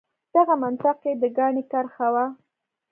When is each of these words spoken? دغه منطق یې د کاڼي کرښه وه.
دغه 0.33 0.53
منطق 0.63 0.97
یې 1.07 1.13
د 1.21 1.23
کاڼي 1.37 1.63
کرښه 1.71 2.07
وه. 2.13 2.25